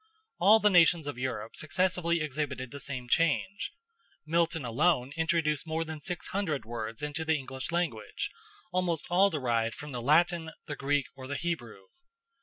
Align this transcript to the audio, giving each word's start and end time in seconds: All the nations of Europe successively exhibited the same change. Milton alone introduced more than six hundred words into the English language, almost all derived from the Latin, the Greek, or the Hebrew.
All 0.39 0.59
the 0.59 0.71
nations 0.71 1.05
of 1.05 1.19
Europe 1.19 1.55
successively 1.55 2.21
exhibited 2.21 2.71
the 2.71 2.79
same 2.79 3.07
change. 3.07 3.71
Milton 4.25 4.65
alone 4.65 5.11
introduced 5.15 5.67
more 5.67 5.83
than 5.83 6.01
six 6.01 6.29
hundred 6.29 6.65
words 6.65 7.03
into 7.03 7.23
the 7.23 7.37
English 7.37 7.71
language, 7.71 8.31
almost 8.73 9.05
all 9.11 9.29
derived 9.29 9.75
from 9.75 9.91
the 9.91 10.01
Latin, 10.01 10.53
the 10.65 10.75
Greek, 10.75 11.05
or 11.15 11.27
the 11.27 11.35
Hebrew. 11.37 11.89